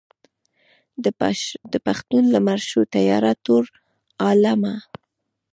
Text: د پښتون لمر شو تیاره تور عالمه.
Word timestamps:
د 1.73 1.73
پښتون 1.87 2.23
لمر 2.33 2.59
شو 2.69 2.81
تیاره 2.93 3.33
تور 3.45 3.63
عالمه. 4.23 4.75